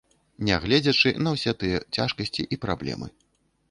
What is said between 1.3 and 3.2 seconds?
ўсе тыя цяжкасці і праблемы.